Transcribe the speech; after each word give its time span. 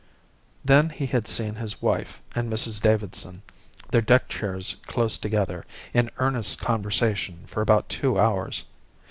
Then 0.65 0.89
he 0.89 1.05
had 1.05 1.27
seen 1.27 1.53
his 1.53 1.79
wife 1.79 2.23
and 2.33 2.51
Mrs 2.51 2.81
Davidson, 2.81 3.43
their 3.91 4.01
deck 4.01 4.29
chairs 4.29 4.77
close 4.87 5.19
together, 5.19 5.63
in 5.93 6.09
earnest 6.17 6.59
conversation 6.59 7.45
for 7.45 7.61
about 7.61 7.87
two 7.87 8.17
hours. 8.17 8.63